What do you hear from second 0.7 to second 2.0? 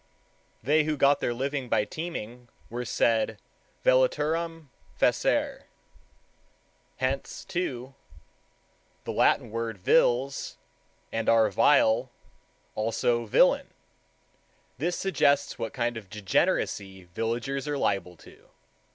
who got their living by